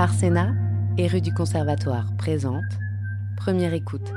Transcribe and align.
Arsena 0.00 0.54
et 0.96 1.06
rue 1.08 1.20
du 1.20 1.30
Conservatoire 1.30 2.16
présente 2.16 2.64
Première 3.36 3.74
écoute, 3.74 4.14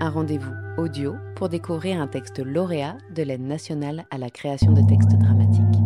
un 0.00 0.08
rendez-vous 0.08 0.54
audio 0.78 1.14
pour 1.34 1.50
découvrir 1.50 2.00
un 2.00 2.06
texte 2.06 2.38
lauréat 2.38 2.96
de 3.14 3.22
l'aide 3.22 3.42
nationale 3.42 4.06
à 4.10 4.16
la 4.16 4.30
création 4.30 4.72
de 4.72 4.80
textes 4.88 5.10
dramatiques. 5.10 5.82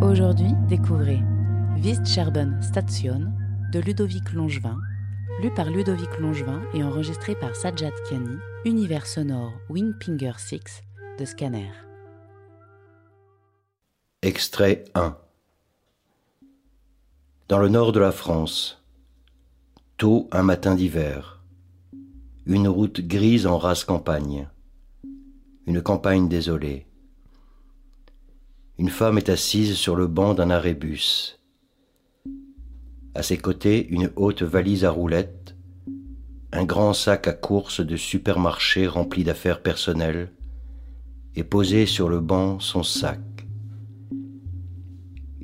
Aujourd'hui, 0.00 0.52
découvrez 0.68 1.18
Vist 1.74 2.06
Scherben 2.06 2.62
Station 2.62 3.32
de 3.72 3.80
Ludovic 3.80 4.32
Longevin, 4.32 4.78
lu 5.42 5.52
par 5.52 5.68
Ludovic 5.68 6.20
Longevin 6.20 6.62
et 6.72 6.84
enregistré 6.84 7.34
par 7.34 7.56
Sajjad 7.56 7.92
Kiani, 8.08 8.36
univers 8.66 9.08
sonore 9.08 9.52
Windpinger 9.68 10.34
6 10.36 10.60
de 11.18 11.24
Scanner. 11.24 11.72
Extrait 14.22 14.84
1 14.94 15.16
Dans 17.48 17.60
le 17.60 17.68
nord 17.68 17.92
de 17.92 18.00
la 18.00 18.10
France, 18.10 18.82
tôt 19.98 20.28
un 20.32 20.42
matin 20.42 20.74
d'hiver, 20.74 21.44
une 22.44 22.66
route 22.66 23.00
grise 23.00 23.46
en 23.46 23.56
rase 23.56 23.84
campagne, 23.84 24.48
une 25.64 25.80
campagne 25.80 26.28
désolée. 26.28 26.88
Une 28.78 28.88
femme 28.88 29.16
est 29.16 29.28
assise 29.28 29.74
sur 29.76 29.94
le 29.94 30.08
banc 30.08 30.34
d'un 30.34 30.50
arrêt-bus. 30.50 31.38
À 33.14 33.22
ses 33.22 33.38
côtés, 33.38 33.86
une 33.90 34.10
haute 34.16 34.42
valise 34.42 34.84
à 34.84 34.90
roulettes, 34.90 35.54
un 36.50 36.64
grand 36.64 36.94
sac 36.94 37.28
à 37.28 37.32
course 37.32 37.80
de 37.80 37.96
supermarché 37.96 38.88
rempli 38.88 39.22
d'affaires 39.22 39.62
personnelles, 39.62 40.32
et 41.36 41.44
posé 41.44 41.86
sur 41.86 42.08
le 42.08 42.18
banc 42.18 42.58
son 42.58 42.82
sac. 42.82 43.20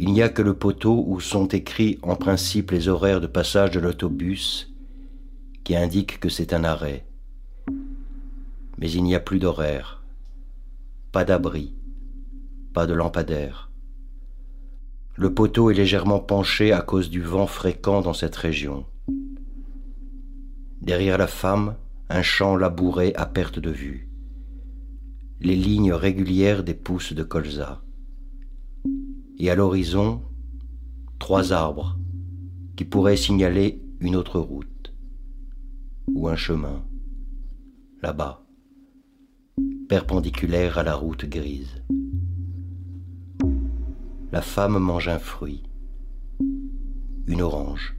Il 0.05 0.13
n'y 0.13 0.23
a 0.23 0.29
que 0.29 0.43
le 0.43 0.55
poteau 0.55 1.05
où 1.07 1.21
sont 1.21 1.47
écrits 1.47 2.01
en 2.03 2.17
principe 2.17 2.73
les 2.73 2.89
horaires 2.89 3.21
de 3.21 3.29
passage 3.29 3.71
de 3.71 3.79
l'autobus 3.79 4.75
qui 5.63 5.77
indiquent 5.77 6.19
que 6.19 6.29
c'est 6.29 6.53
un 6.53 6.65
arrêt. 6.65 7.07
Mais 8.79 8.91
il 8.91 9.05
n'y 9.05 9.15
a 9.15 9.21
plus 9.21 9.39
d'horaire, 9.39 10.03
pas 11.13 11.25
d'abri, 11.25 11.77
pas 12.75 12.89
de 12.89 12.95
lampadaire. 12.95 13.71
Le 15.15 15.33
poteau 15.33 15.71
est 15.71 15.75
légèrement 15.75 16.19
penché 16.19 16.73
à 16.73 16.81
cause 16.81 17.09
du 17.09 17.23
vent 17.23 17.47
fréquent 17.47 18.01
dans 18.01 18.13
cette 18.13 18.35
région. 18.35 18.87
Derrière 20.81 21.17
la 21.17 21.29
femme, 21.29 21.77
un 22.09 22.23
champ 22.23 22.57
labouré 22.57 23.13
à 23.15 23.27
perte 23.27 23.61
de 23.61 23.71
vue. 23.71 24.09
Les 25.41 25.55
lignes 25.55 25.93
régulières 25.93 26.65
des 26.65 26.75
pousses 26.75 27.13
de 27.13 27.23
colza. 27.23 27.81
Et 29.43 29.51
à 29.51 29.55
l'horizon, 29.55 30.23
trois 31.19 31.53
arbres 31.53 31.99
qui 32.77 32.87
pourraient 32.87 33.19
signaler 33.19 33.83
une 34.01 34.17
autre 34.17 34.41
route 34.41 34.95
ou 36.15 36.29
un 36.29 36.37
chemin, 36.37 36.83
là-bas, 38.01 38.47
perpendiculaire 39.89 40.79
à 40.79 40.83
la 40.83 40.95
route 40.95 41.27
grise 41.27 41.83
la 44.33 44.41
femme 44.41 44.79
mange 44.79 45.09
un 45.09 45.19
fruit, 45.19 45.63
une 47.27 47.43
orange. 47.43 47.95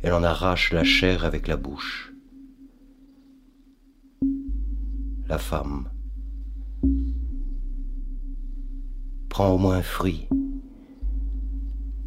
Elle 0.00 0.14
en 0.14 0.22
arrache 0.22 0.72
la 0.72 0.82
chair 0.82 1.26
avec 1.26 1.46
la 1.46 1.58
bouche. 1.58 2.14
La 5.26 5.36
femme. 5.36 5.90
Prends 9.38 9.54
au 9.54 9.58
moins 9.58 9.76
un 9.76 9.82
fruit. 9.82 10.26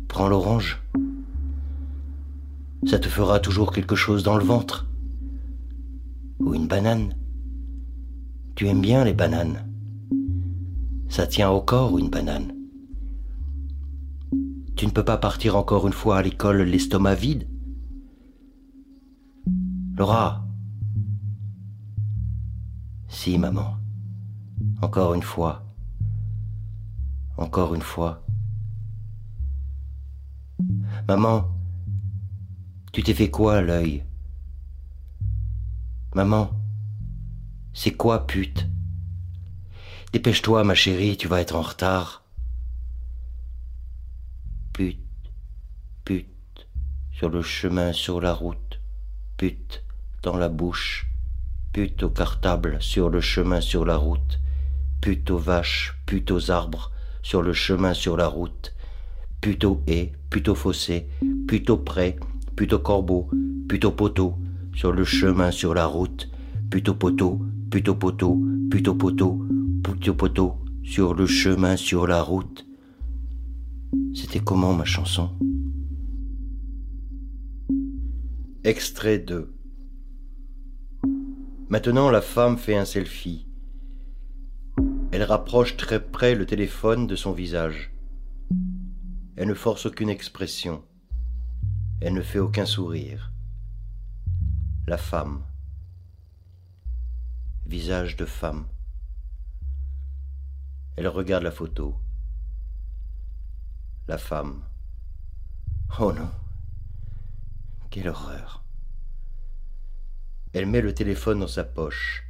Prends 0.10 0.28
l'orange. 0.28 0.84
Ça 2.86 3.00
te 3.00 3.08
fera 3.08 3.40
toujours 3.40 3.72
quelque 3.72 3.96
chose 3.96 4.22
dans 4.22 4.36
le 4.36 4.44
ventre. 4.44 4.90
Ou 6.40 6.54
une 6.54 6.68
banane. 6.68 7.16
Tu 8.56 8.68
aimes 8.68 8.82
bien 8.82 9.06
les 9.06 9.14
bananes. 9.14 9.66
Ça 11.08 11.26
tient 11.26 11.50
au 11.50 11.62
corps 11.62 11.98
une 11.98 12.10
banane. 12.10 12.52
Tu 14.76 14.86
ne 14.86 14.92
peux 14.92 15.06
pas 15.06 15.18
partir 15.18 15.56
encore 15.56 15.88
une 15.88 15.94
fois 15.94 16.18
à 16.18 16.24
l'école 16.24 16.64
l'estomac 16.64 17.16
vide 17.16 17.48
Laura 19.96 20.46
Si, 23.08 23.38
maman. 23.38 23.78
Encore 24.82 25.14
une 25.14 25.24
fois. 25.24 25.71
Encore 27.42 27.74
une 27.74 27.82
fois. 27.82 28.24
Maman, 31.08 31.50
tu 32.94 33.02
t'es 33.02 33.16
fait 33.16 33.32
quoi 33.32 33.64
l'œil? 33.64 34.06
Maman, 36.14 36.52
c'est 37.74 37.94
quoi 37.94 38.28
pute? 38.28 38.68
Dépêche-toi, 40.14 40.64
ma 40.64 40.76
chérie, 40.76 41.18
tu 41.18 41.28
vas 41.28 41.42
être 41.42 41.56
en 41.56 41.64
retard. 41.64 42.24
Pute, 44.72 45.00
pute, 46.06 46.68
sur 47.12 47.30
le 47.30 47.42
chemin, 47.42 47.92
sur 47.92 48.22
la 48.22 48.36
route, 48.36 48.80
pute, 49.38 49.84
dans 50.22 50.38
la 50.38 50.48
bouche, 50.48 51.08
pute 51.74 52.04
au 52.04 52.12
cartable, 52.12 52.80
sur 52.84 53.10
le 53.10 53.20
chemin, 53.20 53.62
sur 53.62 53.84
la 53.84 53.98
route, 53.98 54.40
pute 55.02 55.32
aux 55.32 55.40
vaches, 55.40 55.98
pute 56.06 56.30
aux 56.30 56.52
arbres, 56.52 56.92
sur 57.22 57.42
le 57.42 57.54
chemin, 57.54 57.94
sur 57.94 58.18
la 58.18 58.28
route, 58.28 58.74
haies, 59.88 60.12
pute 60.30 60.50
au 60.50 60.56
fossé, 60.56 61.08
pré, 61.86 62.18
pute 62.56 62.74
au 62.74 62.80
corbeau, 62.80 63.30
au 63.84 63.92
poteau, 63.92 64.36
sur 64.76 64.92
le 64.92 65.04
chemin, 65.04 65.52
sur 65.52 65.74
la 65.74 65.86
route, 65.86 66.30
au 66.90 66.94
poteau, 66.94 67.40
au 67.88 67.96
poteau, 67.96 68.42
au 68.88 68.94
poteau, 68.96 69.40
au 70.10 70.14
poteau, 70.14 70.56
sur 70.84 71.14
le 71.14 71.26
chemin, 71.26 71.76
sur 71.76 72.08
la 72.08 72.22
route, 72.22 72.66
c'était 74.14 74.40
comment 74.40 74.74
ma 74.74 74.86
chanson? 74.86 75.30
Extrait 78.64 79.20
2 79.20 79.54
Maintenant 81.70 82.10
la 82.12 82.22
femme 82.22 82.58
fait 82.58 82.76
un 82.76 82.86
selfie. 82.86 83.48
Elle 85.12 85.24
rapproche 85.24 85.78
très 85.78 86.00
près 86.00 86.36
le 86.36 86.46
téléphone 86.46 87.08
de 87.08 87.16
son 87.16 87.32
visage. 87.32 87.92
Elle 89.36 89.48
ne 89.48 89.54
force 89.54 89.86
aucune 89.86 90.10
expression. 90.10 90.84
Elle 92.02 92.14
ne 92.14 92.22
fait 92.22 92.40
aucun 92.40 92.66
sourire. 92.66 93.32
La 94.88 94.98
femme. 94.98 95.44
Visage 97.66 98.16
de 98.16 98.26
femme. 98.26 98.68
Elle 100.98 101.08
regarde 101.08 101.44
la 101.44 101.52
photo 101.52 101.96
la 104.12 104.18
femme. 104.18 104.64
Oh 106.00 106.12
non. 106.12 106.30
Quelle 107.90 108.10
horreur. 108.10 108.66
Elle 110.54 110.66
met 110.66 110.82
le 110.82 110.94
téléphone 110.94 111.40
dans 111.40 111.48
sa 111.48 111.64
poche, 111.64 112.24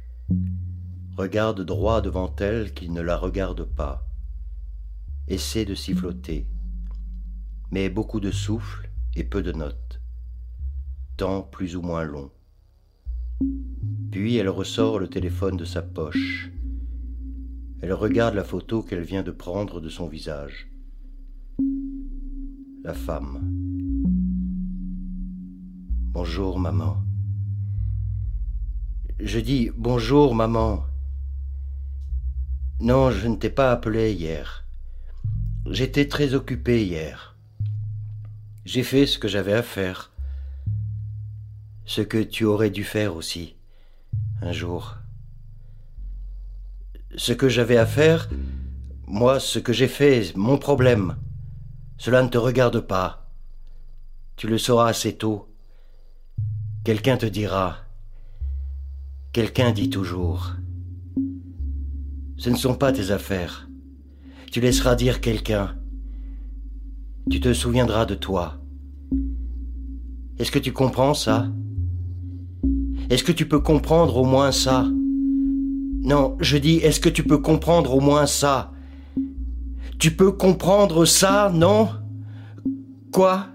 regarde 1.16 1.60
droit 1.62 2.00
devant 2.00 2.34
elle 2.40 2.72
qu'il 2.74 2.92
ne 2.92 3.00
la 3.00 3.16
regarde 3.16 3.64
pas, 3.64 4.06
essaie 5.28 5.64
de 5.64 5.74
siffloter, 5.74 6.46
mais 7.70 7.88
beaucoup 7.88 8.20
de 8.20 8.30
souffle 8.30 8.90
et 9.14 9.24
peu 9.24 9.42
de 9.42 9.52
notes, 9.52 10.00
temps 11.16 11.42
plus 11.42 11.76
ou 11.76 11.82
moins 11.82 12.04
long. 12.04 12.30
Puis 14.10 14.36
elle 14.36 14.48
ressort 14.48 14.98
le 14.98 15.08
téléphone 15.08 15.56
de 15.56 15.64
sa 15.64 15.82
poche. 15.82 16.50
Elle 17.80 17.92
regarde 17.92 18.34
la 18.34 18.44
photo 18.44 18.82
qu'elle 18.82 19.02
vient 19.02 19.22
de 19.22 19.32
prendre 19.32 19.80
de 19.80 19.88
son 19.88 20.06
visage 20.06 20.72
la 22.84 22.94
femme. 22.94 23.40
Bonjour 26.12 26.58
maman. 26.58 26.96
Je 29.20 29.38
dis 29.38 29.70
bonjour 29.76 30.34
maman. 30.34 30.84
Non, 32.82 33.12
je 33.12 33.28
ne 33.28 33.36
t'ai 33.36 33.48
pas 33.48 33.70
appelé 33.70 34.12
hier. 34.12 34.64
J'étais 35.70 36.08
très 36.08 36.34
occupé 36.34 36.84
hier. 36.84 37.36
J'ai 38.64 38.82
fait 38.82 39.06
ce 39.06 39.20
que 39.20 39.28
j'avais 39.28 39.52
à 39.52 39.62
faire. 39.62 40.10
Ce 41.84 42.00
que 42.00 42.18
tu 42.18 42.44
aurais 42.44 42.70
dû 42.70 42.82
faire 42.82 43.14
aussi, 43.14 43.54
un 44.40 44.50
jour. 44.50 44.96
Ce 47.14 47.32
que 47.32 47.48
j'avais 47.48 47.76
à 47.76 47.86
faire, 47.86 48.28
moi, 49.06 49.38
ce 49.38 49.60
que 49.60 49.72
j'ai 49.72 49.86
fait, 49.86 50.32
mon 50.34 50.58
problème. 50.58 51.14
Cela 51.98 52.20
ne 52.24 52.28
te 52.28 52.38
regarde 52.38 52.80
pas. 52.80 53.30
Tu 54.34 54.48
le 54.48 54.58
sauras 54.58 54.88
assez 54.88 55.16
tôt. 55.16 55.54
Quelqu'un 56.82 57.16
te 57.16 57.26
dira. 57.26 57.76
Quelqu'un 59.32 59.70
dit 59.70 59.88
toujours. 59.88 60.56
Ce 62.36 62.50
ne 62.50 62.56
sont 62.56 62.74
pas 62.74 62.92
tes 62.92 63.10
affaires. 63.10 63.68
Tu 64.50 64.60
laisseras 64.60 64.94
dire 64.94 65.20
quelqu'un. 65.20 65.76
Tu 67.30 67.40
te 67.40 67.52
souviendras 67.52 68.04
de 68.04 68.14
toi. 68.14 68.60
Est-ce 70.38 70.50
que 70.50 70.58
tu 70.58 70.72
comprends 70.72 71.14
ça? 71.14 71.48
Est-ce 73.10 73.24
que 73.24 73.32
tu 73.32 73.46
peux 73.46 73.60
comprendre 73.60 74.16
au 74.16 74.24
moins 74.24 74.52
ça? 74.52 74.86
Non, 76.02 76.36
je 76.40 76.56
dis, 76.56 76.76
est-ce 76.76 76.98
que 76.98 77.08
tu 77.08 77.22
peux 77.22 77.38
comprendre 77.38 77.94
au 77.94 78.00
moins 78.00 78.26
ça? 78.26 78.72
Tu 79.98 80.10
peux 80.10 80.32
comprendre 80.32 81.04
ça, 81.04 81.52
non? 81.54 81.88
Quoi? 83.12 83.46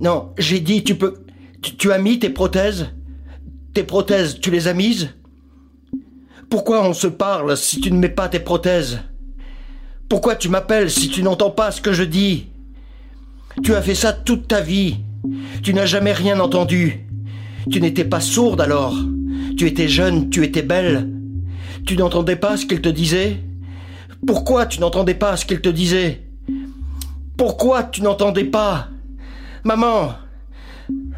Non, 0.00 0.32
j'ai 0.38 0.60
dit, 0.60 0.82
tu 0.82 0.94
peux... 0.94 1.14
Tu, 1.60 1.92
as 1.92 1.98
mis 1.98 2.18
tes 2.18 2.30
prothèses? 2.30 2.86
Tes 3.74 3.84
prothèses, 3.84 4.40
tu 4.40 4.50
les 4.50 4.68
as 4.68 4.72
mises? 4.72 5.10
Pourquoi 6.50 6.84
on 6.84 6.92
se 6.92 7.06
parle 7.06 7.56
si 7.56 7.80
tu 7.80 7.92
ne 7.92 7.98
mets 7.98 8.08
pas 8.08 8.28
tes 8.28 8.40
prothèses? 8.40 8.98
Pourquoi 10.08 10.34
tu 10.34 10.48
m'appelles 10.48 10.90
si 10.90 11.08
tu 11.08 11.22
n'entends 11.22 11.52
pas 11.52 11.70
ce 11.70 11.80
que 11.80 11.92
je 11.92 12.02
dis? 12.02 12.48
Tu 13.62 13.72
as 13.76 13.80
fait 13.80 13.94
ça 13.94 14.12
toute 14.12 14.48
ta 14.48 14.60
vie. 14.60 14.96
Tu 15.62 15.72
n'as 15.72 15.86
jamais 15.86 16.12
rien 16.12 16.40
entendu. 16.40 17.06
Tu 17.70 17.80
n'étais 17.80 18.04
pas 18.04 18.20
sourde 18.20 18.60
alors. 18.60 18.96
Tu 19.56 19.68
étais 19.68 19.86
jeune, 19.86 20.28
tu 20.28 20.42
étais 20.42 20.62
belle. 20.62 21.08
Tu 21.86 21.96
n'entendais 21.96 22.36
pas 22.36 22.56
ce 22.56 22.66
qu'il 22.66 22.80
te 22.80 22.88
disait? 22.88 23.38
Pourquoi 24.26 24.66
tu 24.66 24.80
n'entendais 24.80 25.14
pas 25.14 25.36
ce 25.36 25.46
qu'il 25.46 25.60
te 25.60 25.68
disait? 25.68 26.26
Pourquoi 27.36 27.84
tu 27.84 28.02
n'entendais 28.02 28.44
pas? 28.44 28.88
Maman 29.62 30.14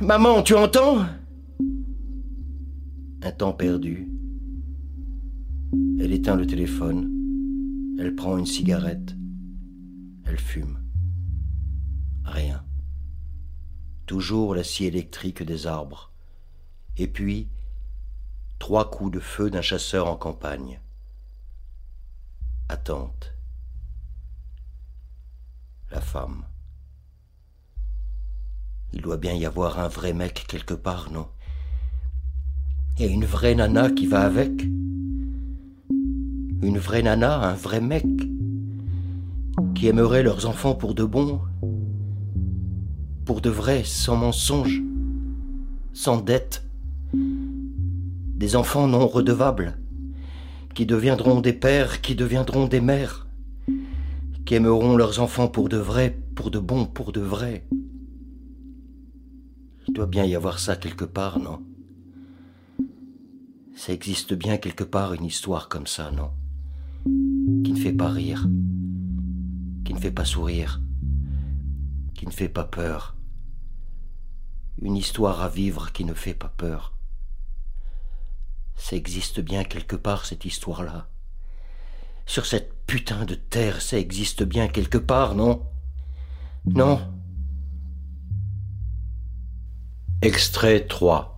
Maman, 0.00 0.42
tu 0.42 0.54
entends? 0.54 0.98
Un 3.22 3.30
temps 3.30 3.52
perdu. 3.52 4.08
Elle 6.00 6.12
éteint 6.12 6.36
le 6.36 6.46
téléphone. 6.46 7.10
Elle 7.98 8.14
prend 8.14 8.38
une 8.38 8.46
cigarette. 8.46 9.14
Elle 10.24 10.38
fume. 10.38 10.78
Rien. 12.24 12.64
Toujours 14.06 14.54
la 14.54 14.64
scie 14.64 14.86
électrique 14.86 15.42
des 15.42 15.66
arbres. 15.66 16.12
Et 16.96 17.06
puis, 17.06 17.48
trois 18.58 18.90
coups 18.90 19.12
de 19.12 19.20
feu 19.20 19.50
d'un 19.50 19.62
chasseur 19.62 20.08
en 20.08 20.16
campagne. 20.16 20.80
Attente. 22.68 23.34
La 25.90 26.00
femme. 26.00 26.44
Il 28.92 29.02
doit 29.02 29.16
bien 29.16 29.34
y 29.34 29.46
avoir 29.46 29.78
un 29.78 29.88
vrai 29.88 30.12
mec 30.12 30.44
quelque 30.48 30.74
part, 30.74 31.10
non? 31.10 31.28
Et 32.98 33.06
une 33.06 33.24
vraie 33.24 33.54
nana 33.54 33.90
qui 33.90 34.06
va 34.06 34.22
avec? 34.22 34.71
Une 36.62 36.78
vraie 36.78 37.02
nana, 37.02 37.40
un 37.40 37.54
vrai 37.54 37.80
mec 37.80 38.06
Qui 39.74 39.88
aimerait 39.88 40.22
leurs 40.22 40.46
enfants 40.46 40.76
pour 40.76 40.94
de 40.94 41.02
bon 41.02 41.40
Pour 43.24 43.40
de 43.40 43.50
vrai, 43.50 43.82
sans 43.84 44.16
mensonge 44.16 44.80
Sans 45.92 46.20
dette. 46.20 46.64
Des 47.12 48.54
enfants 48.54 48.86
non 48.86 49.08
redevables 49.08 49.76
Qui 50.76 50.86
deviendront 50.86 51.40
des 51.40 51.52
pères, 51.52 52.00
qui 52.00 52.14
deviendront 52.14 52.68
des 52.68 52.80
mères 52.80 53.26
Qui 54.44 54.54
aimeront 54.54 54.96
leurs 54.96 55.18
enfants 55.18 55.48
pour 55.48 55.68
de 55.68 55.78
vrai, 55.78 56.16
pour 56.36 56.52
de 56.52 56.60
bon, 56.60 56.86
pour 56.86 57.10
de 57.10 57.20
vrai. 57.20 57.66
Il 59.88 59.94
doit 59.94 60.06
bien 60.06 60.24
y 60.24 60.36
avoir 60.36 60.60
ça 60.60 60.76
quelque 60.76 61.04
part, 61.04 61.40
non? 61.40 61.60
Ça 63.74 63.92
existe 63.92 64.32
bien 64.32 64.58
quelque 64.58 64.84
part 64.84 65.12
une 65.12 65.24
histoire 65.24 65.68
comme 65.68 65.88
ça, 65.88 66.12
non? 66.12 66.30
Qui 67.04 67.72
ne 67.72 67.78
fait 67.78 67.92
pas 67.92 68.10
rire, 68.10 68.48
qui 69.84 69.94
ne 69.94 69.98
fait 69.98 70.12
pas 70.12 70.24
sourire, 70.24 70.80
qui 72.14 72.26
ne 72.26 72.30
fait 72.30 72.48
pas 72.48 72.64
peur. 72.64 73.16
Une 74.80 74.96
histoire 74.96 75.40
à 75.42 75.48
vivre 75.48 75.92
qui 75.92 76.04
ne 76.04 76.14
fait 76.14 76.34
pas 76.34 76.52
peur. 76.56 76.94
Ça 78.76 78.96
existe 78.96 79.40
bien 79.40 79.64
quelque 79.64 79.96
part 79.96 80.24
cette 80.24 80.44
histoire-là. 80.44 81.08
Sur 82.26 82.46
cette 82.46 82.86
putain 82.86 83.24
de 83.24 83.34
terre, 83.34 83.82
ça 83.82 83.98
existe 83.98 84.42
bien 84.42 84.68
quelque 84.68 84.98
part, 84.98 85.34
non? 85.34 85.66
Non 86.64 87.00
Extrait 90.22 90.86
3 90.86 91.31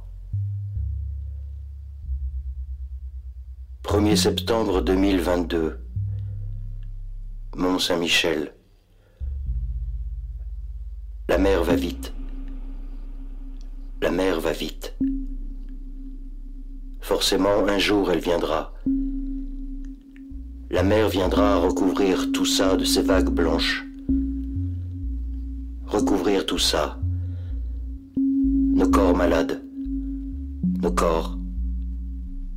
1er 3.94 4.17
septembre 4.17 4.81
2022 4.82 5.79
Mont-Saint-Michel 7.55 8.52
La 11.29 11.38
mer 11.38 11.62
va 11.62 11.76
vite. 11.76 12.12
La 14.02 14.11
mer 14.11 14.41
va 14.41 14.50
vite. 14.50 14.96
Forcément, 17.02 17.69
un 17.69 17.79
jour, 17.79 18.11
elle 18.11 18.19
viendra. 18.19 18.75
La 20.70 20.82
mer 20.82 21.08
viendra 21.08 21.58
recouvrir 21.58 22.32
tout 22.32 22.46
ça 22.46 22.76
de 22.76 22.85
ses 22.85 23.02
vagues 23.02 23.31
blanches. 23.31 23.85
Recouvrir 25.87 26.46
tout 26.46 26.58
ça 26.58 26.99
nos 28.17 28.91
corps 28.91 29.17
malades, 29.17 29.62
nos 30.82 30.91
corps, 30.91 31.38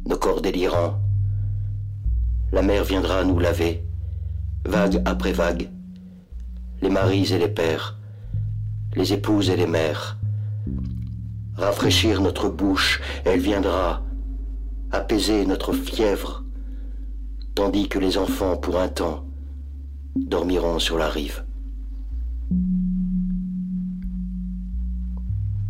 nos 0.07 0.17
corps 0.17 0.41
délirants. 0.41 0.99
La 2.51 2.61
mer 2.61 2.83
viendra 2.85 3.23
nous 3.25 3.39
laver, 3.39 3.83
vague 4.65 5.01
après 5.05 5.33
vague, 5.33 5.69
les 6.81 6.89
maris 6.89 7.33
et 7.33 7.37
les 7.37 7.49
pères, 7.49 7.97
les 8.95 9.11
épouses 9.11 9.49
et 9.49 9.57
les 9.57 9.67
mères. 9.67 10.17
Rafraîchir 11.55 12.21
notre 12.21 12.49
bouche, 12.49 13.01
elle 13.25 13.39
viendra 13.39 14.01
apaiser 14.91 15.45
notre 15.45 15.73
fièvre, 15.73 16.43
tandis 17.53 17.89
que 17.89 17.99
les 17.99 18.17
enfants, 18.17 18.55
pour 18.55 18.79
un 18.79 18.87
temps, 18.87 19.25
dormiront 20.15 20.79
sur 20.79 20.97
la 20.97 21.09
rive. 21.09 21.43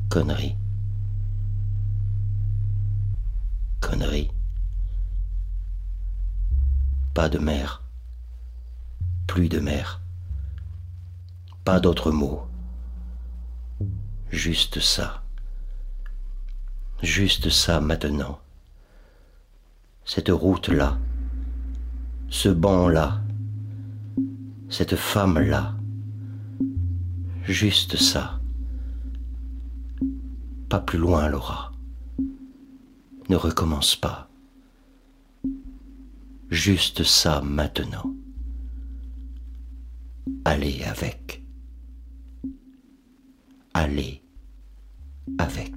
Connerie. 0.09 0.55
Connerie. 3.81 4.29
Pas 7.17 7.29
de 7.29 7.39
mer. 7.39 7.81
Plus 9.25 9.49
de 9.49 9.59
mer. 9.59 10.01
Pas 11.65 11.79
d'autres 11.79 12.11
mots. 12.11 12.45
Juste 14.29 14.79
ça. 14.79 15.23
Juste 17.01 17.49
ça 17.49 17.81
maintenant. 17.81 18.39
Cette 20.05 20.29
route-là. 20.29 20.99
Ce 22.29 22.49
banc-là. 22.49 23.19
Cette 24.69 24.95
femme-là. 24.95 25.73
Juste 27.45 27.97
ça. 27.97 28.39
Pas 30.69 30.81
plus 30.81 30.99
loin, 30.99 31.29
Laura. 31.29 31.71
Ne 33.27 33.35
recommence 33.35 33.95
pas. 33.95 34.26
Juste 36.49 37.03
ça 37.03 37.41
maintenant. 37.41 38.13
Allez 40.45 40.81
avec. 40.83 41.43
Allez 43.73 44.23
avec. 45.37 45.76